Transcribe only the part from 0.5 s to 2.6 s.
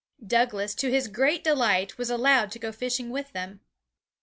to his great delight, was allowed to